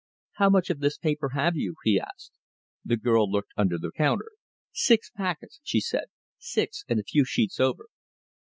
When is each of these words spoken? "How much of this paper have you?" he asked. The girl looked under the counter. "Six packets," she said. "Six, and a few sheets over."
"How 0.37 0.49
much 0.49 0.71
of 0.71 0.79
this 0.79 0.97
paper 0.97 1.29
have 1.35 1.55
you?" 1.55 1.75
he 1.83 1.99
asked. 1.99 2.31
The 2.83 2.97
girl 2.97 3.29
looked 3.29 3.51
under 3.55 3.77
the 3.77 3.91
counter. 3.91 4.31
"Six 4.71 5.11
packets," 5.11 5.59
she 5.61 5.79
said. 5.79 6.05
"Six, 6.39 6.83
and 6.89 6.99
a 6.99 7.03
few 7.03 7.23
sheets 7.23 7.59
over." 7.59 7.85